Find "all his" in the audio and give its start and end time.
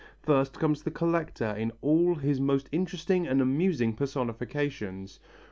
1.83-2.39